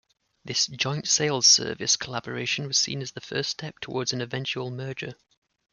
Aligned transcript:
This 0.43 0.65
joint 0.65 1.07
sales-service 1.07 1.95
collaboration 1.97 2.65
was 2.65 2.75
seen 2.79 3.03
as 3.03 3.11
the 3.11 3.21
first 3.21 3.51
step 3.51 3.77
towards 3.79 4.11
an 4.13 4.21
eventual 4.21 4.71
merger. 4.71 5.13